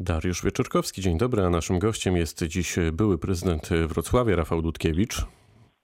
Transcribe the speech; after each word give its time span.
Dariusz 0.00 0.44
Wieczorkowski, 0.44 1.02
dzień 1.02 1.18
dobry, 1.18 1.42
a 1.42 1.50
naszym 1.50 1.78
gościem 1.78 2.16
jest 2.16 2.44
dziś 2.44 2.76
były 2.92 3.18
prezydent 3.18 3.68
Wrocławia, 3.68 4.36
Rafał 4.36 4.62
Dudkiewicz. 4.62 5.26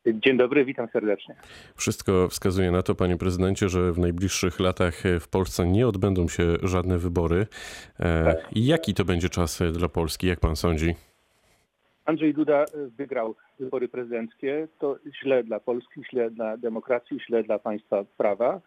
Dzień 0.07 0.37
dobry, 0.37 0.65
witam 0.65 0.89
serdecznie. 0.93 1.35
Wszystko 1.77 2.29
wskazuje 2.29 2.71
na 2.71 2.83
to, 2.83 2.95
panie 2.95 3.17
prezydencie, 3.17 3.69
że 3.69 3.93
w 3.93 3.99
najbliższych 3.99 4.61
latach 4.61 5.03
w 5.21 5.29
Polsce 5.29 5.67
nie 5.67 5.89
odbędą 5.89 6.29
się 6.29 6.43
żadne 6.63 6.99
wybory. 6.99 7.47
E, 8.01 8.37
jaki 8.53 8.95
to 8.95 9.05
będzie 9.05 9.29
czas 9.29 9.63
dla 9.73 9.89
Polski, 9.89 10.27
jak 10.27 10.41
pan 10.41 10.57
sądzi? 10.57 10.95
Andrzej 12.05 12.35
Duda 12.35 12.65
wygrał 12.97 13.35
wybory 13.59 13.89
prezydenckie. 13.89 14.69
To 14.79 14.97
źle 15.23 15.45
dla 15.45 15.61
Polski, 15.61 16.03
źle 16.11 16.31
dla 16.31 16.57
demokracji, 16.57 17.21
źle 17.27 17.43
dla 17.43 17.59
państwa 17.59 18.05
prawa. 18.17 18.61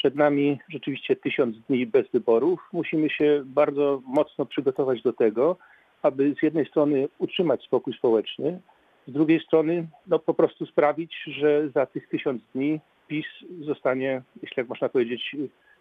Przed 0.00 0.16
nami 0.16 0.58
rzeczywiście 0.68 1.16
tysiąc 1.16 1.56
dni 1.68 1.86
bez 1.86 2.10
wyborów. 2.10 2.68
Musimy 2.72 3.10
się 3.10 3.42
bardzo 3.44 4.02
mocno 4.06 4.46
przygotować 4.46 5.02
do 5.02 5.12
tego, 5.12 5.56
aby 6.02 6.34
z 6.40 6.42
jednej 6.42 6.66
strony 6.66 7.08
utrzymać 7.18 7.62
spokój 7.62 7.94
społeczny, 7.94 8.60
z 9.06 9.12
drugiej 9.12 9.40
strony 9.40 9.88
no, 10.06 10.18
po 10.18 10.34
prostu 10.34 10.66
sprawić, 10.66 11.14
że 11.26 11.68
za 11.68 11.86
tych 11.86 12.08
tysiąc 12.08 12.42
dni 12.54 12.80
PiS 13.08 13.26
zostanie, 13.60 14.22
jeśli 14.42 14.54
jak 14.60 14.68
można 14.68 14.88
powiedzieć, 14.88 15.36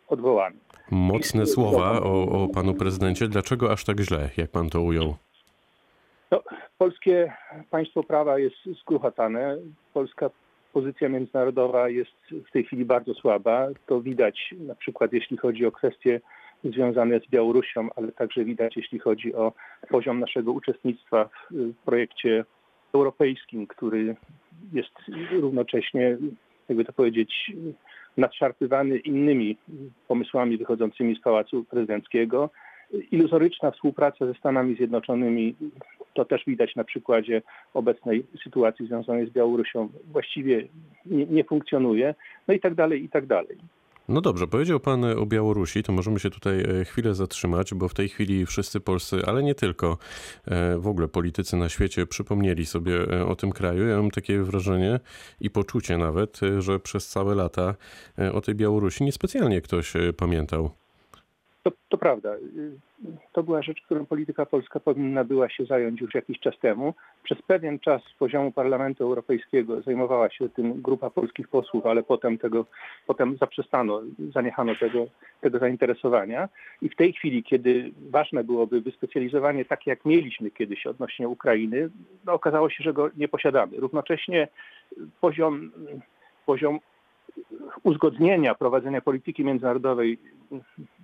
odwołany. 0.07 0.55
Mocne 0.91 1.45
słowa 1.45 2.01
o, 2.01 2.43
o 2.43 2.47
panu 2.47 2.73
prezydencie. 2.73 3.27
Dlaczego 3.27 3.71
aż 3.71 3.85
tak 3.85 3.99
źle, 3.99 4.29
jak 4.37 4.51
pan 4.51 4.69
to 4.69 4.81
ujął? 4.81 5.15
No, 6.31 6.43
polskie 6.77 7.33
państwo 7.69 8.03
prawa 8.03 8.39
jest 8.39 8.55
skruchatane. 8.81 9.57
Polska 9.93 10.29
pozycja 10.73 11.09
międzynarodowa 11.09 11.89
jest 11.89 12.11
w 12.47 12.51
tej 12.51 12.63
chwili 12.63 12.85
bardzo 12.85 13.13
słaba. 13.13 13.67
To 13.85 14.01
widać 14.01 14.55
na 14.67 14.75
przykład 14.75 15.13
jeśli 15.13 15.37
chodzi 15.37 15.65
o 15.65 15.71
kwestie 15.71 16.21
związane 16.63 17.19
z 17.19 17.29
Białorusią, 17.29 17.89
ale 17.95 18.11
także 18.11 18.45
widać 18.45 18.77
jeśli 18.77 18.99
chodzi 18.99 19.35
o 19.35 19.53
poziom 19.89 20.19
naszego 20.19 20.51
uczestnictwa 20.51 21.29
w 21.51 21.73
projekcie 21.85 22.45
europejskim, 22.93 23.67
który 23.67 24.15
jest 24.73 24.91
równocześnie, 25.31 26.17
jakby 26.69 26.85
to 26.85 26.93
powiedzieć, 26.93 27.51
nadszarpywany 28.17 28.97
innymi 28.97 29.57
pomysłami 30.07 30.57
wychodzącymi 30.57 31.15
z 31.15 31.21
Pałacu 31.21 31.63
Prezydenckiego. 31.63 32.49
Iluzoryczna 33.11 33.71
współpraca 33.71 34.25
ze 34.25 34.33
Stanami 34.33 34.75
Zjednoczonymi, 34.75 35.55
to 36.19 36.25
też 36.25 36.45
widać 36.47 36.75
na 36.75 36.83
przykładzie 36.83 37.41
obecnej 37.73 38.25
sytuacji 38.43 38.85
związanej 38.85 39.27
z 39.27 39.29
Białorusią, 39.29 39.89
właściwie 40.11 40.67
nie, 41.05 41.25
nie 41.25 41.43
funkcjonuje, 41.43 42.15
no 42.47 42.53
i 42.53 42.59
tak 42.59 42.75
dalej, 42.75 43.03
i 43.03 43.09
tak 43.09 43.25
dalej. 43.25 43.57
No 44.09 44.21
dobrze, 44.21 44.47
powiedział 44.47 44.79
Pan 44.79 45.03
o 45.03 45.25
Białorusi, 45.25 45.83
to 45.83 45.91
możemy 45.91 46.19
się 46.19 46.29
tutaj 46.29 46.61
e, 46.61 46.85
chwilę 46.85 47.15
zatrzymać, 47.15 47.73
bo 47.73 47.87
w 47.87 47.93
tej 47.93 48.09
chwili 48.09 48.45
wszyscy 48.45 48.79
polscy, 48.79 49.21
ale 49.25 49.43
nie 49.43 49.55
tylko, 49.55 49.97
e, 50.45 50.77
w 50.77 50.87
ogóle 50.87 51.07
politycy 51.07 51.57
na 51.57 51.69
świecie 51.69 52.05
przypomnieli 52.05 52.65
sobie 52.65 52.93
e, 52.93 53.25
o 53.25 53.35
tym 53.35 53.51
kraju. 53.51 53.87
Ja 53.87 53.97
mam 53.97 54.11
takie 54.11 54.43
wrażenie 54.43 54.99
i 55.41 55.49
poczucie 55.49 55.97
nawet, 55.97 56.39
że 56.59 56.79
przez 56.79 57.07
całe 57.07 57.35
lata 57.35 57.75
o 58.33 58.41
tej 58.41 58.55
Białorusi 58.55 59.03
niespecjalnie 59.03 59.61
ktoś 59.61 59.93
pamiętał. 60.17 60.71
To, 61.63 61.71
to, 61.89 61.97
prawda. 61.97 62.35
To 63.33 63.43
była 63.43 63.61
rzecz, 63.61 63.81
którą 63.81 64.05
polityka 64.05 64.45
polska 64.45 64.79
powinna 64.79 65.23
była 65.23 65.49
się 65.49 65.65
zająć 65.65 66.01
już 66.01 66.15
jakiś 66.15 66.39
czas 66.39 66.59
temu. 66.59 66.93
Przez 67.23 67.41
pewien 67.41 67.79
czas 67.79 68.01
z 68.03 68.13
poziomu 68.13 68.51
Parlamentu 68.51 69.03
Europejskiego 69.03 69.81
zajmowała 69.81 70.29
się 70.29 70.49
tym 70.49 70.81
grupa 70.81 71.09
polskich 71.09 71.47
posłów, 71.47 71.85
ale 71.85 72.03
potem 72.03 72.37
tego, 72.37 72.65
potem 73.07 73.37
zaprzestano, 73.37 74.01
zaniechano 74.33 74.75
tego, 74.75 75.05
tego 75.41 75.59
zainteresowania. 75.59 76.49
I 76.81 76.89
w 76.89 76.95
tej 76.95 77.13
chwili, 77.13 77.43
kiedy 77.43 77.91
ważne 78.09 78.43
byłoby 78.43 78.81
wyspecjalizowanie 78.81 79.65
takie, 79.65 79.91
jak 79.91 80.05
mieliśmy 80.05 80.51
kiedyś 80.51 80.87
odnośnie 80.87 81.27
Ukrainy, 81.27 81.89
no 82.25 82.33
okazało 82.33 82.69
się, 82.69 82.83
że 82.83 82.93
go 82.93 83.09
nie 83.17 83.27
posiadamy. 83.27 83.77
Równocześnie 83.77 84.47
poziom, 85.21 85.71
poziom 86.45 86.79
uzgodnienia 87.83 88.55
prowadzenia 88.55 89.01
polityki 89.01 89.43
międzynarodowej 89.43 90.19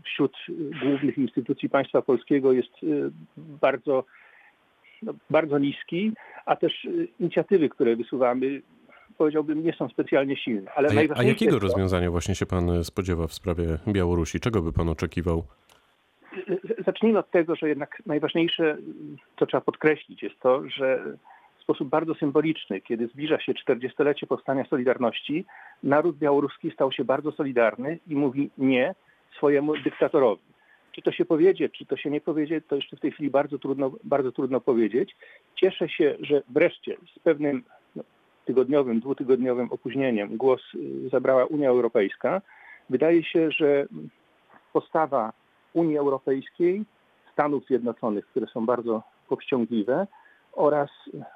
wśród 0.03 0.37
głównych 0.83 1.17
instytucji 1.17 1.69
państwa 1.69 2.01
polskiego 2.01 2.53
jest 2.53 2.83
y, 2.83 3.11
bardzo, 3.37 4.03
no, 5.01 5.13
bardzo 5.29 5.59
niski, 5.59 6.11
a 6.45 6.55
też 6.55 6.85
y, 6.85 7.07
inicjatywy, 7.19 7.69
które 7.69 7.95
wysuwamy, 7.95 8.61
powiedziałbym, 9.17 9.63
nie 9.63 9.73
są 9.73 9.89
specjalnie 9.89 10.37
silne. 10.37 10.71
Ale 10.75 10.89
a, 10.89 11.19
a 11.19 11.23
jakiego 11.23 11.59
to, 11.59 11.59
rozwiązania 11.59 12.11
właśnie 12.11 12.35
się 12.35 12.45
pan 12.45 12.83
spodziewa 12.83 13.27
w 13.27 13.33
sprawie 13.33 13.65
Białorusi? 13.87 14.39
Czego 14.39 14.61
by 14.61 14.73
pan 14.73 14.89
oczekiwał? 14.89 15.43
Zacznijmy 16.85 17.19
od 17.19 17.31
tego, 17.31 17.55
że 17.55 17.69
jednak 17.69 18.01
najważniejsze, 18.05 18.77
co 19.39 19.45
trzeba 19.45 19.61
podkreślić, 19.61 20.23
jest 20.23 20.39
to, 20.39 20.69
że 20.69 21.17
sposób 21.65 21.89
bardzo 21.89 22.15
symboliczny, 22.15 22.81
kiedy 22.81 23.07
zbliża 23.07 23.39
się 23.39 23.53
40-lecie 23.53 24.27
powstania 24.27 24.65
Solidarności, 24.65 25.45
naród 25.83 26.17
białoruski 26.17 26.71
stał 26.71 26.91
się 26.91 27.03
bardzo 27.03 27.31
solidarny 27.31 27.99
i 28.07 28.15
mówi 28.15 28.49
nie 28.57 28.95
swojemu 29.37 29.77
dyktatorowi. 29.77 30.41
Czy 30.91 31.01
to 31.01 31.11
się 31.11 31.25
powiedzie, 31.25 31.69
czy 31.69 31.85
to 31.85 31.97
się 31.97 32.09
nie 32.09 32.21
powiedzie, 32.21 32.61
to 32.61 32.75
jeszcze 32.75 32.97
w 32.97 32.99
tej 32.99 33.11
chwili 33.11 33.29
bardzo 33.29 33.59
trudno, 33.59 33.91
bardzo 34.03 34.31
trudno 34.31 34.61
powiedzieć. 34.61 35.15
Cieszę 35.55 35.89
się, 35.89 36.15
że 36.19 36.41
wreszcie 36.49 36.97
z 37.15 37.19
pewnym 37.19 37.63
no, 37.95 38.03
tygodniowym, 38.45 38.99
dwutygodniowym 38.99 39.71
opóźnieniem 39.71 40.37
głos 40.37 40.61
y, 40.75 41.09
zabrała 41.09 41.45
Unia 41.45 41.69
Europejska. 41.69 42.41
Wydaje 42.89 43.23
się, 43.23 43.51
że 43.51 43.85
postawa 44.73 45.33
Unii 45.73 45.97
Europejskiej, 45.97 46.85
Stanów 47.33 47.65
Zjednoczonych, 47.65 48.25
które 48.25 48.47
są 48.47 48.65
bardzo 48.65 49.03
powściągliwe, 49.27 50.07
oraz 50.55 50.89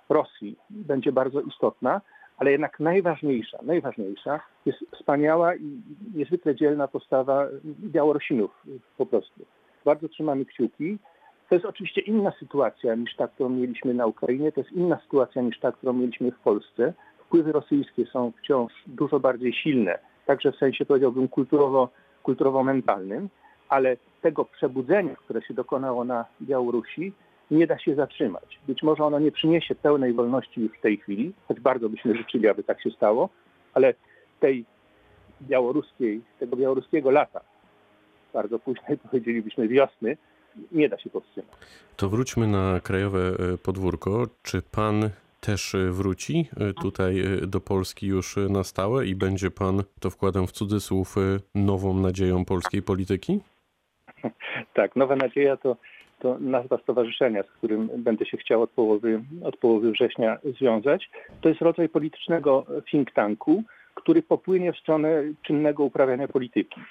Rosji 0.09 0.55
będzie 0.69 1.11
bardzo 1.11 1.41
istotna, 1.41 2.01
ale 2.37 2.51
jednak 2.51 2.79
najważniejsza, 2.79 3.57
najważniejsza 3.61 4.39
jest 4.65 4.79
wspaniała 4.95 5.55
i 5.55 5.81
niezwykle 6.15 6.55
dzielna 6.55 6.87
postawa 6.87 7.47
Białorusinów 7.65 8.65
po 8.97 9.05
prostu. 9.05 9.45
Bardzo 9.85 10.09
trzymamy 10.09 10.45
kciuki. 10.45 10.97
To 11.49 11.55
jest 11.55 11.65
oczywiście 11.65 12.01
inna 12.01 12.31
sytuacja 12.39 12.95
niż 12.95 13.15
ta, 13.15 13.27
którą 13.27 13.49
mieliśmy 13.49 13.93
na 13.93 14.05
Ukrainie, 14.05 14.51
to 14.51 14.61
jest 14.61 14.71
inna 14.71 14.99
sytuacja 14.99 15.41
niż 15.41 15.59
ta, 15.59 15.71
którą 15.71 15.93
mieliśmy 15.93 16.31
w 16.31 16.39
Polsce. 16.39 16.93
Wpływy 17.25 17.51
rosyjskie 17.51 18.05
są 18.05 18.31
wciąż 18.31 18.73
dużo 18.87 19.19
bardziej 19.19 19.53
silne, 19.53 19.99
także 20.25 20.51
w 20.51 20.55
sensie 20.55 20.85
powiedziałbym 20.85 21.27
kulturowo, 21.27 21.89
kulturowo-mentalnym, 22.23 23.29
ale 23.69 23.97
tego 24.21 24.45
przebudzenia, 24.45 25.15
które 25.15 25.41
się 25.41 25.53
dokonało 25.53 26.03
na 26.03 26.25
Białorusi, 26.41 27.13
nie 27.51 27.67
da 27.67 27.79
się 27.79 27.95
zatrzymać. 27.95 28.59
Być 28.67 28.83
może 28.83 29.03
ono 29.03 29.19
nie 29.19 29.31
przyniesie 29.31 29.75
pełnej 29.75 30.13
wolności 30.13 30.61
już 30.61 30.77
w 30.77 30.81
tej 30.81 30.97
chwili, 30.97 31.33
choć 31.47 31.59
bardzo 31.59 31.89
byśmy 31.89 32.15
życzyli, 32.15 32.47
aby 32.47 32.63
tak 32.63 32.81
się 32.81 32.91
stało, 32.91 33.29
ale 33.73 33.93
tej 34.39 34.65
białoruskiej, 35.41 36.21
tego 36.39 36.55
białoruskiego 36.55 37.11
lata, 37.11 37.41
bardzo 38.33 38.59
późnej 38.59 38.97
powiedzielibyśmy 39.03 39.67
wiosny, 39.67 40.17
nie 40.71 40.89
da 40.89 40.99
się 40.99 41.09
powstrzymać. 41.09 41.51
To 41.97 42.09
wróćmy 42.09 42.47
na 42.47 42.79
krajowe 42.79 43.19
e, 43.19 43.57
podwórko. 43.57 44.27
Czy 44.43 44.61
pan 44.61 45.09
też 45.41 45.75
e, 45.75 45.91
wróci 45.91 46.49
e, 46.59 46.73
tutaj 46.73 47.23
do 47.47 47.61
Polski 47.61 48.07
już 48.07 48.35
na 48.49 48.63
stałe 48.63 49.05
i 49.05 49.15
będzie 49.15 49.51
pan, 49.51 49.83
to 49.99 50.09
wkładam 50.09 50.47
w 50.47 50.51
cudzysłów, 50.51 51.15
nową 51.55 51.93
nadzieją 51.93 52.45
polskiej 52.45 52.81
polityki? 52.81 53.39
Tak, 54.73 54.95
nowa 54.95 55.15
nadzieja 55.15 55.57
to 55.57 55.77
to 56.19 56.37
nazwa 56.39 56.77
stowarzyszenia, 56.77 57.43
z 57.43 57.51
którym 57.51 57.89
będę 57.97 58.25
się 58.25 58.37
chciał 58.37 58.61
od 58.61 58.69
połowy, 58.69 59.21
od 59.43 59.57
połowy 59.57 59.91
września 59.91 60.37
związać. 60.59 61.09
To 61.41 61.49
jest 61.49 61.61
rodzaj 61.61 61.89
politycznego 61.89 62.65
think 62.91 63.11
tanku, 63.11 63.63
który 63.95 64.21
popłynie 64.21 64.73
w 64.73 64.77
stronę 64.77 65.23
czynnego 65.41 65.83
uprawiania 65.83 66.27
polityki. 66.27 66.81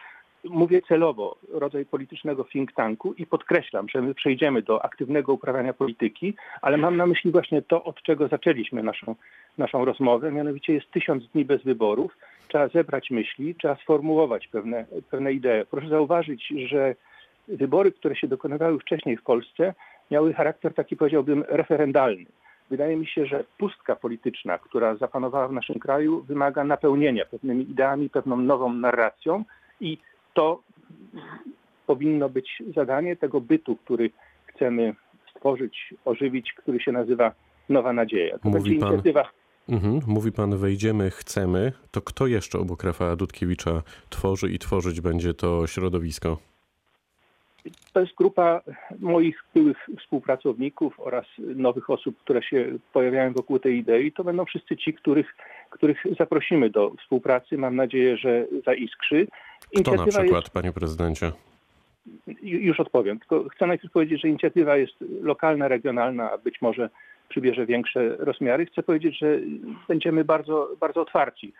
Mówię 0.44 0.82
celowo 0.82 1.36
rodzaj 1.52 1.86
politycznego 1.86 2.44
think 2.44 2.72
tanku 2.72 3.12
i 3.12 3.26
podkreślam, 3.26 3.88
że 3.88 4.02
my 4.02 4.14
przejdziemy 4.14 4.62
do 4.62 4.84
aktywnego 4.84 5.32
uprawiania 5.32 5.72
polityki, 5.72 6.34
ale 6.62 6.76
mam 6.76 6.96
na 6.96 7.06
myśli 7.06 7.30
właśnie 7.30 7.62
to, 7.62 7.84
od 7.84 8.02
czego 8.02 8.28
zaczęliśmy 8.28 8.82
naszą, 8.82 9.14
naszą 9.58 9.84
rozmowę, 9.84 10.32
mianowicie 10.32 10.72
jest 10.74 10.90
tysiąc 10.90 11.28
dni 11.28 11.44
bez 11.44 11.62
wyborów. 11.62 12.16
Trzeba 12.48 12.68
zebrać 12.68 13.10
myśli, 13.10 13.54
trzeba 13.54 13.76
sformułować 13.76 14.48
pewne, 14.48 14.86
pewne 15.10 15.32
idee. 15.32 15.64
Proszę 15.70 15.88
zauważyć, 15.88 16.52
że 16.66 16.94
wybory, 17.48 17.92
które 17.92 18.16
się 18.16 18.28
dokonywały 18.28 18.78
wcześniej 18.78 19.16
w 19.16 19.22
Polsce, 19.22 19.74
miały 20.10 20.34
charakter 20.34 20.74
taki 20.74 20.96
powiedziałbym 20.96 21.44
referendalny. 21.48 22.26
Wydaje 22.70 22.96
mi 22.96 23.06
się, 23.06 23.26
że 23.26 23.44
pustka 23.58 23.96
polityczna, 23.96 24.58
która 24.58 24.96
zapanowała 24.96 25.48
w 25.48 25.52
naszym 25.52 25.78
kraju, 25.78 26.22
wymaga 26.22 26.64
napełnienia 26.64 27.24
pewnymi 27.24 27.70
ideami, 27.70 28.10
pewną 28.10 28.36
nową 28.36 28.72
narracją 28.72 29.44
i 29.80 29.98
to 30.34 30.62
powinno 31.86 32.28
być 32.28 32.62
zadanie 32.74 33.16
tego 33.16 33.40
bytu, 33.40 33.76
który 33.76 34.10
chcemy 34.46 34.94
stworzyć, 35.30 35.94
ożywić, 36.04 36.52
który 36.52 36.80
się 36.80 36.92
nazywa 36.92 37.32
Nowa 37.68 37.92
Nadzieja. 37.92 38.38
To 38.38 38.48
Mówi 38.48 38.78
pan... 38.78 38.88
inicjatywa 38.88 39.24
Mhm. 39.68 40.00
Mówi 40.06 40.32
pan, 40.32 40.56
wejdziemy, 40.56 41.10
chcemy. 41.10 41.72
To 41.90 42.00
kto 42.02 42.26
jeszcze 42.26 42.58
obok 42.58 42.84
Rafała 42.84 43.16
Dudkiewicza 43.16 43.82
tworzy 44.10 44.50
i 44.52 44.58
tworzyć 44.58 45.00
będzie 45.00 45.34
to 45.34 45.66
środowisko? 45.66 46.38
To 47.92 48.00
jest 48.00 48.14
grupa 48.14 48.60
moich 48.98 49.44
byłych 49.54 49.76
współpracowników 49.98 51.00
oraz 51.00 51.24
nowych 51.38 51.90
osób, 51.90 52.18
które 52.18 52.42
się 52.42 52.78
pojawiają 52.92 53.32
wokół 53.32 53.58
tej 53.58 53.76
idei. 53.78 54.12
To 54.12 54.24
będą 54.24 54.44
wszyscy 54.44 54.76
ci, 54.76 54.94
których, 54.94 55.36
których 55.70 56.04
zaprosimy 56.18 56.70
do 56.70 56.92
współpracy. 57.02 57.58
Mam 57.58 57.76
nadzieję, 57.76 58.16
że 58.16 58.46
zaiskrzy. 58.66 59.26
Kto 59.80 59.94
na 59.94 60.06
przykład, 60.06 60.44
jest... 60.44 60.50
panie 60.50 60.72
prezydencie? 60.72 61.32
Już 62.42 62.80
odpowiem. 62.80 63.18
Tylko 63.18 63.48
chcę 63.48 63.66
najpierw 63.66 63.92
powiedzieć, 63.92 64.20
że 64.20 64.28
inicjatywa 64.28 64.76
jest 64.76 64.94
lokalna, 65.22 65.68
regionalna, 65.68 66.30
a 66.32 66.38
być 66.38 66.62
może 66.62 66.90
przybierze 67.28 67.66
większe 67.66 68.16
rozmiary. 68.16 68.66
Chcę 68.66 68.82
powiedzieć, 68.82 69.18
że 69.18 69.38
będziemy 69.88 70.24
bardzo, 70.24 70.68
bardzo 70.80 71.00
otwarci 71.00 71.52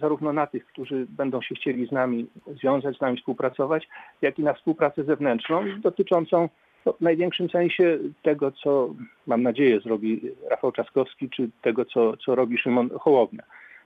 zarówno 0.00 0.32
na 0.32 0.46
tych, 0.46 0.66
którzy 0.66 1.06
będą 1.08 1.42
się 1.42 1.54
chcieli 1.54 1.86
z 1.86 1.92
nami 1.92 2.26
związać, 2.46 2.96
z 2.96 3.00
nami 3.00 3.16
współpracować, 3.16 3.88
jak 4.22 4.38
i 4.38 4.42
na 4.42 4.54
współpracę 4.54 5.04
zewnętrzną 5.04 5.64
dotyczącą 5.80 6.48
no, 6.86 6.92
w 6.92 7.00
największym 7.00 7.50
sensie 7.50 7.98
tego, 8.22 8.52
co 8.52 8.94
mam 9.26 9.42
nadzieję 9.42 9.80
zrobi 9.80 10.20
Rafał 10.50 10.72
Czaskowski, 10.72 11.30
czy 11.30 11.50
tego, 11.62 11.84
co, 11.84 12.16
co 12.16 12.34
robi 12.34 12.58
Szymon 12.58 12.90
Hołownia. 13.00 13.42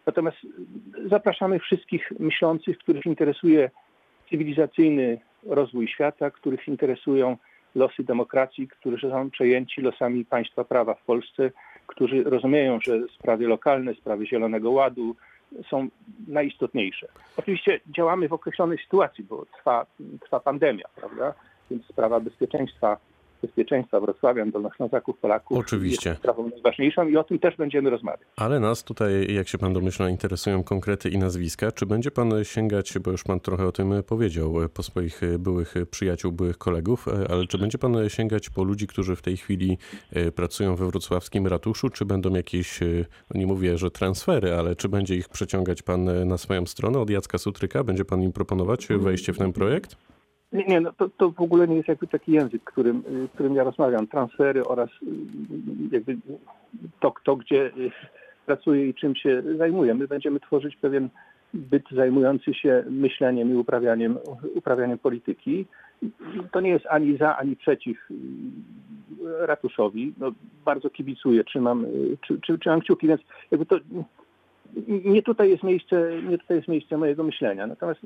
Natomiast 0.06 0.36
zapraszamy 1.06 1.58
wszystkich 1.58 2.12
myślących, 2.18 2.78
których 2.78 3.06
interesuje 3.06 3.70
cywilizacyjny 4.30 5.18
rozwój 5.46 5.88
świata, 5.88 6.30
których 6.30 6.68
interesują 6.68 7.36
losy 7.74 8.04
demokracji, 8.04 8.68
którzy 8.68 9.10
są 9.10 9.30
przejęci 9.30 9.80
losami 9.80 10.24
państwa 10.24 10.64
prawa 10.64 10.94
w 10.94 11.04
Polsce, 11.04 11.50
którzy 11.86 12.22
rozumieją, 12.22 12.78
że 12.82 12.98
sprawy 13.18 13.46
lokalne, 13.46 13.94
sprawy 13.94 14.26
Zielonego 14.26 14.70
Ładu 14.70 15.16
są 15.70 15.88
najistotniejsze. 16.28 17.08
Oczywiście 17.36 17.80
działamy 17.96 18.28
w 18.28 18.32
określonej 18.32 18.78
sytuacji, 18.78 19.24
bo 19.24 19.46
trwa, 19.46 19.86
trwa 20.20 20.40
pandemia, 20.40 20.84
prawda? 20.96 21.34
Więc 21.70 21.86
sprawa 21.86 22.20
bezpieczeństwa 22.20 22.96
bezpieczeństwa 23.42 24.00
Wrocławian, 24.00 24.50
Dolnoślązaków, 24.50 25.18
Polaków 25.18 25.58
Oczywiście. 25.58 26.10
jest 26.10 26.20
sprawą 26.20 26.50
najważniejszą 26.50 27.08
i 27.08 27.16
o 27.16 27.24
tym 27.24 27.38
też 27.38 27.56
będziemy 27.56 27.90
rozmawiać. 27.90 28.20
Ale 28.36 28.60
nas 28.60 28.84
tutaj, 28.84 29.34
jak 29.34 29.48
się 29.48 29.58
pan 29.58 29.72
domyśla, 29.72 30.08
interesują 30.08 30.64
konkrety 30.64 31.08
i 31.08 31.18
nazwiska. 31.18 31.72
Czy 31.72 31.86
będzie 31.86 32.10
pan 32.10 32.44
sięgać, 32.44 32.98
bo 32.98 33.10
już 33.10 33.24
pan 33.24 33.40
trochę 33.40 33.66
o 33.66 33.72
tym 33.72 34.02
powiedział, 34.06 34.54
po 34.74 34.82
swoich 34.82 35.20
byłych 35.38 35.74
przyjaciół, 35.90 36.32
byłych 36.32 36.58
kolegów, 36.58 37.06
ale 37.28 37.46
czy 37.46 37.58
będzie 37.58 37.78
pan 37.78 38.08
sięgać 38.08 38.50
po 38.50 38.64
ludzi, 38.64 38.86
którzy 38.86 39.16
w 39.16 39.22
tej 39.22 39.36
chwili 39.36 39.78
e, 40.12 40.32
pracują 40.32 40.76
we 40.76 40.86
wrocławskim 40.86 41.46
ratuszu, 41.46 41.90
czy 41.90 42.04
będą 42.04 42.34
jakieś, 42.34 42.82
e, 42.82 42.86
no 43.34 43.40
nie 43.40 43.46
mówię, 43.46 43.78
że 43.78 43.90
transfery, 43.90 44.54
ale 44.54 44.76
czy 44.76 44.88
będzie 44.88 45.16
ich 45.16 45.28
przeciągać 45.28 45.82
pan 45.82 46.28
na 46.28 46.38
swoją 46.38 46.66
stronę 46.66 46.98
od 46.98 47.10
Jacka 47.10 47.38
Sutryka? 47.38 47.84
Będzie 47.84 48.04
pan 48.04 48.22
im 48.22 48.32
proponować 48.32 48.86
wejście 48.86 49.32
w 49.32 49.38
ten 49.38 49.52
projekt? 49.52 49.96
Nie, 50.52 50.64
nie 50.64 50.80
no 50.80 50.92
to, 50.92 51.08
to 51.08 51.30
w 51.30 51.40
ogóle 51.40 51.68
nie 51.68 51.76
jest 51.76 51.88
jakby 51.88 52.06
taki 52.06 52.32
język, 52.32 52.64
którym, 52.64 53.02
y, 53.24 53.28
którym 53.34 53.54
ja 53.54 53.64
rozmawiam. 53.64 54.06
Transfery 54.06 54.64
oraz 54.64 54.90
y, 54.90 55.06
jakby 55.92 56.16
to, 57.00 57.12
kto 57.12 57.36
gdzie 57.36 57.66
y, 57.66 57.90
pracuje 58.46 58.88
i 58.88 58.94
czym 58.94 59.16
się 59.16 59.42
zajmuje. 59.58 59.94
My 59.94 60.08
będziemy 60.08 60.40
tworzyć 60.40 60.76
pewien 60.76 61.08
byt 61.54 61.84
zajmujący 61.90 62.54
się 62.54 62.84
myśleniem 62.90 63.50
i 63.50 63.54
uprawianiem, 63.54 64.18
uprawianiem 64.54 64.98
polityki. 64.98 65.66
To 66.52 66.60
nie 66.60 66.70
jest 66.70 66.86
ani 66.86 67.16
za, 67.16 67.36
ani 67.36 67.56
przeciw 67.56 68.08
ratuszowi. 69.38 70.12
No, 70.18 70.32
bardzo 70.64 70.90
kibicuję, 70.90 71.44
trzymam, 71.44 71.86
czy, 72.42 72.58
trzymam 72.58 72.80
kciuki, 72.80 73.06
więc 73.06 73.20
jakby 73.50 73.66
to 73.66 73.76
nie 75.04 75.22
tutaj 75.22 75.50
jest 75.50 75.62
miejsce, 75.62 76.22
nie 76.28 76.38
tutaj 76.38 76.56
jest 76.56 76.68
miejsce 76.68 76.96
mojego 76.96 77.24
myślenia. 77.24 77.66
Natomiast 77.66 78.00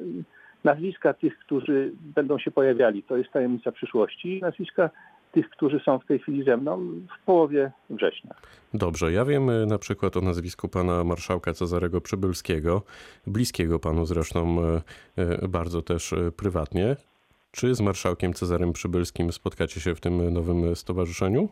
nazwiska 0.64 1.14
tych, 1.14 1.38
którzy 1.38 1.92
będą 2.00 2.38
się 2.38 2.50
pojawiali, 2.50 3.02
to 3.02 3.16
jest 3.16 3.30
tajemnica 3.30 3.72
przyszłości. 3.72 4.40
Nazwiska 4.42 4.90
tych, 5.32 5.50
którzy 5.50 5.80
są 5.80 5.98
w 5.98 6.06
tej 6.06 6.18
chwili 6.18 6.44
ze 6.44 6.56
mną 6.56 6.78
w 7.20 7.24
połowie 7.24 7.72
września. 7.90 8.34
Dobrze, 8.74 9.12
ja 9.12 9.24
wiem 9.24 9.50
e, 9.50 9.66
na 9.66 9.78
przykład 9.78 10.16
o 10.16 10.20
nazwisku 10.20 10.68
pana 10.68 11.04
marszałka 11.04 11.52
Cezarego 11.52 12.00
Przybylskiego, 12.00 12.82
bliskiego 13.26 13.78
panu 13.78 14.06
zresztą 14.06 14.56
e, 14.62 14.80
e, 15.16 15.48
bardzo 15.48 15.82
też 15.82 16.14
prywatnie. 16.36 16.96
Czy 17.52 17.74
z 17.74 17.80
marszałkiem 17.80 18.32
Cezarym 18.32 18.72
Przybylskim 18.72 19.32
spotkacie 19.32 19.80
się 19.80 19.94
w 19.94 20.00
tym 20.00 20.34
nowym 20.34 20.76
stowarzyszeniu? 20.76 21.48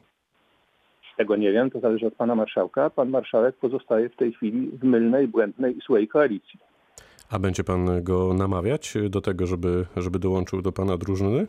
Tego 1.17 1.37
nie 1.37 1.53
wiem, 1.53 1.71
to 1.71 1.81
zależy 1.81 2.07
od 2.07 2.15
pana 2.15 2.35
marszałka. 2.35 2.91
Pan 2.91 3.11
marszałek 3.11 3.57
pozostaje 3.57 4.09
w 4.09 4.17
tej 4.17 4.33
chwili 4.33 4.71
w 4.71 4.85
mylnej, 4.85 5.29
błędnej 5.29 5.79
i 5.79 5.81
złej 5.81 6.09
koalicji. 6.09 6.61
A 7.33 7.39
będzie 7.39 7.65
pan 7.65 8.03
go 8.03 8.35
namawiać 8.35 8.95
do 9.11 9.21
tego, 9.21 9.47
żeby, 9.47 9.87
żeby 9.97 10.19
dołączył 10.19 10.63
do 10.63 10.73
pana 10.73 10.97
drużyny? 10.97 11.47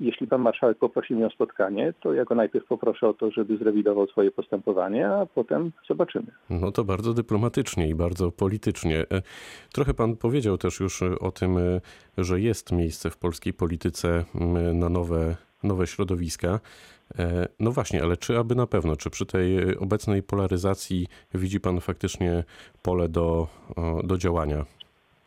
Jeśli 0.00 0.26
pan 0.26 0.40
marszałek 0.40 0.78
poprosi 0.78 1.14
mnie 1.14 1.26
o 1.26 1.30
spotkanie, 1.30 1.92
to 2.00 2.12
ja 2.12 2.24
go 2.24 2.34
najpierw 2.34 2.66
poproszę 2.66 3.08
o 3.08 3.14
to, 3.14 3.30
żeby 3.30 3.56
zrewidował 3.56 4.06
swoje 4.06 4.30
postępowanie, 4.30 5.08
a 5.08 5.26
potem 5.26 5.72
zobaczymy. 5.88 6.26
No 6.50 6.72
to 6.72 6.84
bardzo 6.84 7.14
dyplomatycznie 7.14 7.88
i 7.88 7.94
bardzo 7.94 8.32
politycznie. 8.32 9.00
E, 9.00 9.22
trochę 9.72 9.94
pan 9.94 10.16
powiedział 10.16 10.58
też 10.58 10.80
już 10.80 11.02
o 11.02 11.30
tym, 11.30 11.58
e, 11.58 11.80
że 12.18 12.40
jest 12.40 12.72
miejsce 12.72 13.10
w 13.10 13.16
polskiej 13.16 13.52
polityce 13.52 14.24
na 14.74 14.88
nowe, 14.88 15.36
nowe 15.62 15.86
środowiska. 15.86 16.60
E, 17.18 17.48
no 17.60 17.72
właśnie, 17.72 18.02
ale 18.02 18.16
czy 18.16 18.38
aby 18.38 18.54
na 18.54 18.66
pewno, 18.66 18.96
czy 18.96 19.10
przy 19.10 19.26
tej 19.26 19.76
obecnej 19.76 20.22
polaryzacji 20.22 21.06
widzi 21.34 21.60
pan 21.60 21.80
faktycznie 21.80 22.44
pole 22.82 23.08
do, 23.08 23.48
do 24.04 24.18
działania? 24.18 24.64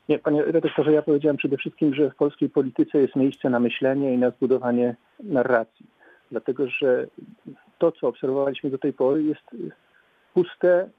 Nie, 0.09 0.19
panie 0.19 0.43
redaktorze, 0.43 0.91
ja 0.91 1.01
powiedziałem 1.01 1.37
przede 1.37 1.57
wszystkim, 1.57 1.95
że 1.95 2.09
w 2.09 2.15
polskiej 2.15 2.49
polityce 2.49 2.97
jest 2.97 3.15
miejsce 3.15 3.49
na 3.49 3.59
myślenie 3.59 4.13
i 4.13 4.17
na 4.17 4.29
zbudowanie 4.29 4.95
narracji. 5.19 5.85
Dlatego, 6.31 6.67
że 6.67 7.07
to, 7.77 7.91
co 7.91 8.07
obserwowaliśmy 8.07 8.69
do 8.69 8.77
tej 8.77 8.93
pory, 8.93 9.23
jest 9.23 9.49
puste, 10.33 10.89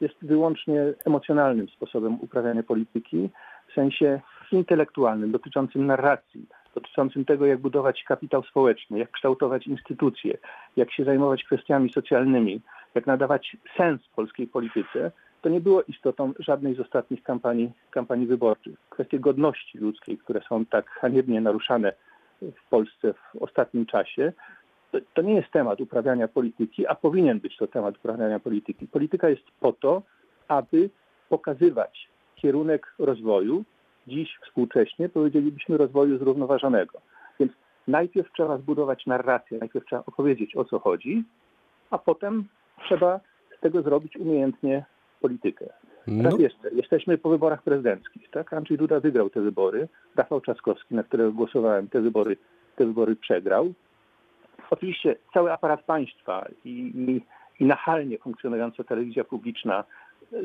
jest 0.00 0.14
wyłącznie 0.22 0.82
emocjonalnym 1.06 1.68
sposobem 1.68 2.20
uprawiania 2.20 2.62
polityki, 2.62 3.30
w 3.68 3.74
sensie 3.74 4.20
intelektualnym, 4.52 5.32
dotyczącym 5.32 5.86
narracji, 5.86 6.46
dotyczącym 6.74 7.24
tego, 7.24 7.46
jak 7.46 7.58
budować 7.58 8.04
kapitał 8.04 8.42
społeczny, 8.42 8.98
jak 8.98 9.10
kształtować 9.10 9.66
instytucje, 9.66 10.38
jak 10.76 10.92
się 10.92 11.04
zajmować 11.04 11.44
kwestiami 11.44 11.92
socjalnymi, 11.92 12.60
jak 12.94 13.06
nadawać 13.06 13.56
sens 13.76 14.00
polskiej 14.16 14.46
polityce, 14.46 15.12
to 15.44 15.48
nie 15.48 15.60
było 15.60 15.82
istotą 15.82 16.32
żadnej 16.38 16.74
z 16.74 16.80
ostatnich 16.80 17.22
kampanii, 17.22 17.72
kampanii 17.90 18.26
wyborczych. 18.26 18.74
Kwestie 18.90 19.20
godności 19.20 19.78
ludzkiej, 19.78 20.18
które 20.18 20.40
są 20.48 20.66
tak 20.66 20.90
haniebnie 20.90 21.40
naruszane 21.40 21.92
w 22.42 22.68
Polsce 22.70 23.14
w 23.14 23.42
ostatnim 23.42 23.86
czasie, 23.86 24.32
to, 24.92 24.98
to, 25.14 25.22
nie 25.22 25.34
jest 25.34 25.50
temat 25.50 25.80
uprawiania 25.80 26.28
polityki, 26.28 26.86
a 26.86 26.94
powinien 26.94 27.40
być 27.40 27.56
to 27.56 27.66
temat 27.66 27.96
uprawiania 27.96 28.40
polityki. 28.40 28.86
Polityka 28.86 29.28
jest 29.28 29.42
po 29.60 29.72
to, 29.72 30.02
aby 30.48 30.90
pokazywać 31.28 32.08
kierunek 32.36 32.94
rozwoju, 32.98 33.64
dziś 34.06 34.38
współcześnie 34.46 35.08
powiedzielibyśmy 35.08 35.76
rozwoju 35.76 36.18
zrównoważonego. 36.18 37.00
Więc 37.40 37.52
najpierw 37.88 38.32
trzeba 38.32 38.58
zbudować 38.58 39.06
narrację, 39.06 39.58
najpierw 39.58 39.86
trzeba 39.86 40.02
opowiedzieć 40.06 40.56
o 40.56 40.64
co 40.64 40.78
chodzi, 40.78 41.24
a 41.90 41.98
potem 41.98 42.44
trzeba 42.86 43.20
z 43.58 43.60
tego 43.60 43.82
zrobić 43.82 44.16
umiejętnie 44.16 44.84
politykę. 45.24 45.66
No. 46.06 46.30
Raz 46.30 46.38
jeszcze, 46.38 46.70
jesteśmy 46.70 47.18
po 47.18 47.28
wyborach 47.28 47.62
prezydenckich. 47.62 48.30
Tak? 48.30 48.52
Andrzej 48.52 48.78
Duda 48.78 49.00
wygrał 49.00 49.30
te 49.30 49.40
wybory. 49.40 49.88
Rafał 50.16 50.40
Trzaskowski, 50.40 50.94
na 50.94 51.02
którego 51.02 51.32
głosowałem, 51.32 51.88
te 51.88 52.00
wybory, 52.00 52.36
te 52.76 52.86
wybory 52.86 53.16
przegrał. 53.16 53.72
Oczywiście 54.70 55.16
cały 55.34 55.52
aparat 55.52 55.82
państwa 55.82 56.46
i, 56.64 56.70
i, 56.70 57.20
i 57.62 57.66
nachalnie 57.66 58.18
funkcjonująca 58.18 58.84
telewizja 58.84 59.24
publiczna 59.24 59.84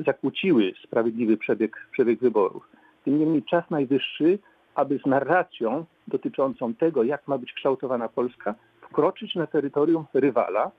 zakłóciły 0.05 0.73
sprawiedliwy 0.83 1.37
przebieg, 1.37 1.87
przebieg 1.91 2.19
wyborów. 2.19 2.69
Tym 3.05 3.19
niemniej 3.19 3.43
czas 3.43 3.69
najwyższy, 3.69 4.39
aby 4.75 4.99
z 4.99 5.05
narracją 5.05 5.85
dotyczącą 6.07 6.73
tego, 6.73 7.03
jak 7.03 7.27
ma 7.27 7.37
być 7.37 7.53
kształtowana 7.53 8.09
Polska, 8.09 8.55
wkroczyć 8.81 9.35
na 9.35 9.47
terytorium 9.47 10.05
rywala, 10.13 10.71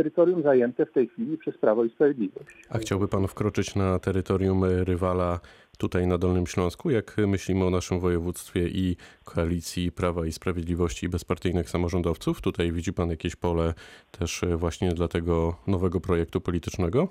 terytorium 0.00 0.42
zajęte 0.42 0.86
w 0.86 0.92
tej 0.92 1.08
chwili 1.08 1.38
przez 1.38 1.58
Prawo 1.58 1.84
i 1.84 1.90
Sprawiedliwość. 1.90 2.46
A 2.70 2.78
chciałby 2.78 3.08
pan 3.08 3.26
wkroczyć 3.26 3.76
na 3.76 3.98
terytorium 3.98 4.64
rywala 4.64 5.40
tutaj 5.78 6.06
na 6.06 6.18
Dolnym 6.18 6.46
Śląsku? 6.46 6.90
Jak 6.90 7.16
myślimy 7.26 7.64
o 7.64 7.70
naszym 7.70 8.00
województwie 8.00 8.68
i 8.68 8.96
koalicji 9.24 9.92
Prawa 9.92 10.26
i 10.26 10.32
Sprawiedliwości 10.32 11.06
i 11.06 11.08
bezpartyjnych 11.08 11.70
samorządowców? 11.70 12.40
Tutaj 12.40 12.72
widzi 12.72 12.92
pan 12.92 13.10
jakieś 13.10 13.36
pole 13.36 13.74
też 14.18 14.44
właśnie 14.56 14.90
dla 14.90 15.08
tego 15.08 15.56
nowego 15.66 16.00
projektu 16.00 16.40
politycznego? 16.40 17.08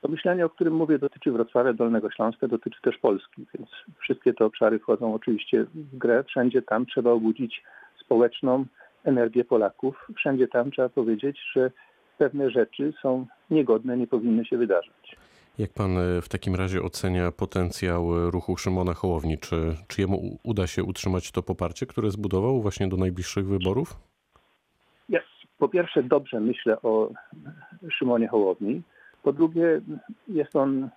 To 0.00 0.08
myślenie, 0.08 0.46
o 0.46 0.50
którym 0.50 0.74
mówię, 0.74 0.98
dotyczy 0.98 1.32
Wrocławia, 1.32 1.72
Dolnego 1.72 2.10
Śląska, 2.10 2.48
dotyczy 2.48 2.80
też 2.82 2.98
Polski, 2.98 3.46
więc 3.54 3.68
wszystkie 4.00 4.34
te 4.34 4.44
obszary 4.44 4.78
wchodzą 4.78 5.14
oczywiście 5.14 5.64
w 5.64 5.98
grę. 5.98 6.24
Wszędzie 6.24 6.62
tam 6.62 6.86
trzeba 6.86 7.10
obudzić 7.10 7.62
społeczną, 8.04 8.64
energię 9.04 9.44
Polaków. 9.44 10.08
Wszędzie 10.16 10.48
tam 10.48 10.70
trzeba 10.70 10.88
powiedzieć, 10.88 11.38
że 11.54 11.70
pewne 12.18 12.50
rzeczy 12.50 12.92
są 13.02 13.26
niegodne, 13.50 13.96
nie 13.96 14.06
powinny 14.06 14.44
się 14.44 14.56
wydarzać. 14.56 15.16
Jak 15.58 15.72
pan 15.72 15.90
w 16.22 16.28
takim 16.28 16.54
razie 16.54 16.82
ocenia 16.82 17.32
potencjał 17.32 18.30
ruchu 18.30 18.56
Szymona 18.56 18.94
Hołowni? 18.94 19.38
Czy, 19.38 19.56
czy 19.88 20.00
jemu 20.00 20.38
uda 20.42 20.66
się 20.66 20.84
utrzymać 20.84 21.32
to 21.32 21.42
poparcie, 21.42 21.86
które 21.86 22.10
zbudował 22.10 22.62
właśnie 22.62 22.88
do 22.88 22.96
najbliższych 22.96 23.46
wyborów? 23.46 23.96
Ja 25.08 25.20
po 25.58 25.68
pierwsze 25.68 26.02
dobrze 26.02 26.40
myślę 26.40 26.82
o 26.82 27.10
Szymonie 27.90 28.28
Hołowni. 28.28 28.82
Po 29.22 29.32
drugie 29.32 29.80
jest 30.28 30.56
on, 30.56 30.88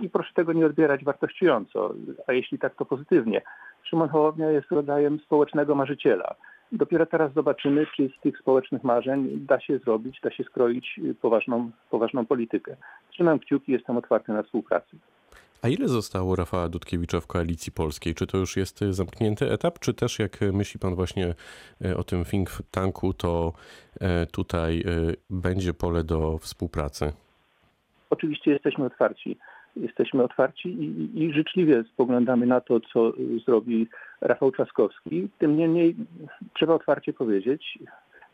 i 0.00 0.10
proszę 0.10 0.30
tego 0.34 0.52
nie 0.52 0.66
odbierać 0.66 1.04
wartościująco, 1.04 1.94
a 2.26 2.32
jeśli 2.32 2.58
tak 2.58 2.74
to 2.74 2.84
pozytywnie, 2.84 3.42
Szymon 3.82 4.08
Hołownia 4.08 4.50
jest 4.50 4.70
rodzajem 4.70 5.20
społecznego 5.20 5.74
marzyciela. 5.74 6.34
Dopiero 6.72 7.06
teraz 7.06 7.32
zobaczymy, 7.32 7.86
czy 7.96 8.10
z 8.18 8.20
tych 8.22 8.38
społecznych 8.38 8.84
marzeń 8.84 9.46
da 9.46 9.60
się 9.60 9.78
zrobić, 9.78 10.20
da 10.22 10.30
się 10.30 10.44
skroić 10.44 11.00
poważną, 11.20 11.70
poważną 11.90 12.26
politykę. 12.26 12.76
Trzymam 13.10 13.38
kciuki, 13.38 13.72
jestem 13.72 13.96
otwarty 13.96 14.32
na 14.32 14.42
współpracę. 14.42 14.96
A 15.62 15.68
ile 15.68 15.88
zostało 15.88 16.36
Rafała 16.36 16.68
Dudkiewicza 16.68 17.20
w 17.20 17.26
koalicji 17.26 17.72
polskiej? 17.72 18.14
Czy 18.14 18.26
to 18.26 18.38
już 18.38 18.56
jest 18.56 18.80
zamknięty 18.90 19.50
etap, 19.50 19.78
czy 19.78 19.94
też 19.94 20.18
jak 20.18 20.40
myśli 20.52 20.80
pan 20.80 20.94
właśnie 20.94 21.34
o 21.96 22.04
tym 22.04 22.24
think 22.24 22.50
tanku, 22.70 23.14
to 23.14 23.52
tutaj 24.32 24.84
będzie 25.30 25.74
pole 25.74 26.04
do 26.04 26.38
współpracy? 26.38 27.12
Oczywiście 28.10 28.50
jesteśmy 28.50 28.84
otwarci. 28.84 29.38
Jesteśmy 29.76 30.24
otwarci 30.24 30.68
i, 30.68 31.22
i 31.22 31.32
życzliwie 31.32 31.84
spoglądamy 31.92 32.46
na 32.46 32.60
to, 32.60 32.80
co 32.80 33.12
zrobi 33.46 33.88
Rafał 34.20 34.52
Trzaskowski. 34.52 35.28
Tym 35.38 35.56
niemniej 35.56 35.96
trzeba 36.54 36.74
otwarcie 36.74 37.12
powiedzieć, 37.12 37.78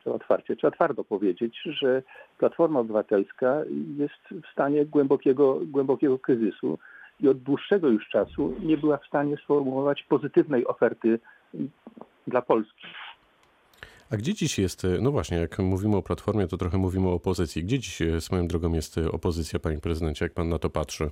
trzeba 0.01 0.17
otwarcie, 0.17 0.57
trzeba 0.57 0.71
twardo 0.71 1.05
powiedzieć, 1.05 1.59
że 1.65 2.03
Platforma 2.39 2.81
Obywatelska 2.81 3.63
jest 3.97 4.43
w 4.49 4.53
stanie 4.53 4.87
głębokiego, 4.87 5.61
głębokiego 5.67 6.19
kryzysu 6.19 6.79
i 7.21 7.29
od 7.29 7.39
dłuższego 7.39 7.89
już 7.89 8.09
czasu 8.09 8.55
nie 8.61 8.77
była 8.77 8.97
w 8.97 9.07
stanie 9.07 9.37
sformułować 9.37 10.03
pozytywnej 10.03 10.67
oferty 10.67 11.19
dla 12.27 12.43
Polski. 12.43 12.87
A 14.11 14.17
gdzie 14.17 14.35
dziś 14.35 14.59
jest, 14.59 14.87
no 15.01 15.11
właśnie, 15.11 15.39
jak 15.39 15.59
mówimy 15.59 15.97
o 15.97 16.03
Platformie, 16.03 16.47
to 16.47 16.57
trochę 16.57 16.79
mówimy 16.79 17.09
o 17.09 17.13
opozycji. 17.13 17.65
Gdzie 17.65 17.79
dziś 17.79 17.99
swoją 18.21 18.49
drogą 18.49 18.73
jest 18.73 18.99
opozycja, 18.99 19.59
panie 19.59 19.79
prezydencie, 19.79 20.25
jak 20.25 20.35
pan 20.35 20.49
na 20.49 20.59
to 20.59 20.71
patrzy? 20.71 21.11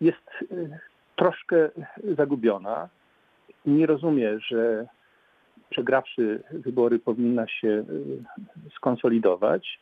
Jest 0.00 0.28
e, 0.42 0.78
troszkę 1.16 1.70
zagubiona. 2.16 2.88
Nie 3.66 3.86
rozumie, 3.86 4.40
że 4.40 4.86
przegrawszy 5.70 6.42
wybory 6.52 6.98
powinna 6.98 7.48
się 7.48 7.68
e, 7.68 8.70
skonsolidować, 8.76 9.80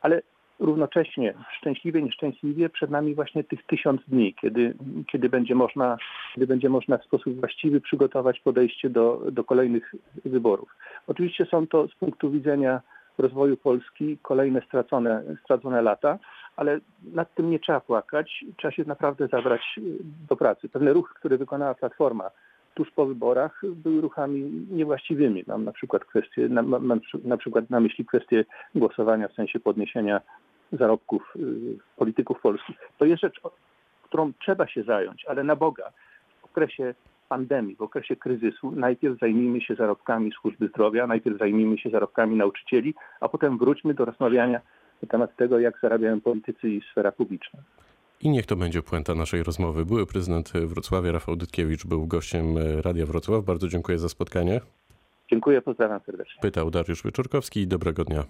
ale 0.00 0.22
równocześnie 0.58 1.34
szczęśliwie, 1.58 2.02
nieszczęśliwie 2.02 2.68
przed 2.68 2.90
nami 2.90 3.14
właśnie 3.14 3.44
tych 3.44 3.66
tysiąc 3.66 4.00
dni, 4.08 4.34
kiedy, 4.34 4.74
kiedy, 5.12 5.28
będzie, 5.28 5.54
można, 5.54 5.96
kiedy 6.34 6.46
będzie 6.46 6.68
można 6.68 6.98
w 6.98 7.04
sposób 7.04 7.40
właściwy 7.40 7.80
przygotować 7.80 8.40
podejście 8.40 8.90
do, 8.90 9.22
do 9.32 9.44
kolejnych 9.44 9.94
wyborów. 10.24 10.76
Oczywiście 11.06 11.46
są 11.46 11.66
to 11.66 11.88
z 11.88 11.94
punktu 11.94 12.30
widzenia 12.30 12.80
rozwoju 13.18 13.56
Polski 13.56 14.18
kolejne 14.22 14.62
stracone, 14.62 15.22
stracone 15.44 15.82
lata, 15.82 16.18
ale 16.58 16.80
nad 17.12 17.34
tym 17.34 17.50
nie 17.50 17.58
trzeba 17.58 17.80
płakać, 17.80 18.44
trzeba 18.56 18.72
się 18.72 18.84
naprawdę 18.84 19.28
zabrać 19.28 19.80
do 20.28 20.36
pracy. 20.36 20.68
Pewne 20.68 20.92
ruchy, 20.92 21.14
które 21.14 21.38
wykonała 21.38 21.74
Platforma 21.74 22.30
tuż 22.74 22.90
po 22.90 23.06
wyborach 23.06 23.62
były 23.66 24.00
ruchami 24.00 24.66
niewłaściwymi. 24.70 25.44
Mam 25.46 25.64
na 25.64 25.72
przykład 25.72 26.04
kwestię, 26.04 26.48
mam, 26.48 26.86
mam 26.86 27.00
na 27.24 27.36
przykład 27.36 27.70
na 27.70 27.80
myśli 27.80 28.04
kwestię 28.04 28.44
głosowania 28.74 29.28
w 29.28 29.32
sensie 29.32 29.60
podniesienia 29.60 30.20
zarobków 30.72 31.34
y, 31.36 31.78
polityków 31.96 32.40
polskich. 32.40 32.76
To 32.98 33.04
jest 33.04 33.22
rzecz, 33.22 33.40
którą 34.02 34.32
trzeba 34.42 34.66
się 34.66 34.82
zająć, 34.82 35.24
ale 35.24 35.44
na 35.44 35.56
Boga 35.56 35.92
w 36.40 36.44
okresie 36.44 36.94
pandemii, 37.28 37.76
w 37.76 37.82
okresie 37.82 38.16
kryzysu 38.16 38.70
najpierw 38.70 39.18
zajmijmy 39.18 39.60
się 39.60 39.74
zarobkami 39.74 40.32
służby 40.40 40.68
zdrowia, 40.68 41.06
najpierw 41.06 41.38
zajmijmy 41.38 41.78
się 41.78 41.90
zarobkami 41.90 42.36
nauczycieli, 42.36 42.94
a 43.20 43.28
potem 43.28 43.58
wróćmy 43.58 43.94
do 43.94 44.04
rozmawiania 44.04 44.60
na 45.02 45.08
temat 45.08 45.36
tego, 45.36 45.58
jak 45.58 45.80
zarabiają 45.82 46.20
politycy 46.20 46.68
i 46.68 46.80
sfera 46.90 47.12
publiczna. 47.12 47.60
I 48.20 48.30
niech 48.30 48.46
to 48.46 48.56
będzie 48.56 48.82
puenta 48.82 49.14
naszej 49.14 49.42
rozmowy. 49.42 49.84
Były 49.84 50.06
prezydent 50.06 50.52
Wrocławia, 50.52 51.12
Rafał 51.12 51.36
Dytkiewicz, 51.36 51.86
był 51.86 52.06
gościem 52.06 52.58
Radia 52.84 53.06
Wrocław. 53.06 53.44
Bardzo 53.44 53.68
dziękuję 53.68 53.98
za 53.98 54.08
spotkanie. 54.08 54.60
Dziękuję, 55.30 55.62
pozdrawiam 55.62 56.00
serdecznie. 56.06 56.40
Pytał 56.42 56.70
Dariusz 56.70 57.02
Wyczorkowski. 57.02 57.66
Dobrego 57.66 58.04
dnia. 58.04 58.24